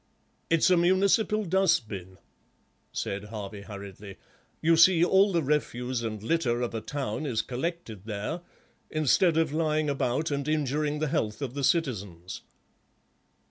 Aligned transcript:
"It's 0.49 0.71
a 0.71 0.77
municipal 0.77 1.45
dust 1.45 1.87
bin," 1.87 2.17
said 2.91 3.25
Harvey 3.25 3.61
hurriedly; 3.61 4.17
"you 4.59 4.75
see 4.75 5.05
all 5.05 5.31
the 5.31 5.43
refuse 5.43 6.01
and 6.01 6.23
litter 6.23 6.59
of 6.63 6.73
a 6.73 6.81
town 6.81 7.27
is 7.27 7.43
collected 7.43 8.05
there, 8.05 8.41
instead 8.89 9.37
of 9.37 9.53
lying 9.53 9.91
about 9.91 10.31
and 10.31 10.47
injuring 10.47 10.97
the 10.97 11.07
health 11.07 11.39
of 11.39 11.53
the 11.53 11.63
citizens." 11.63 12.41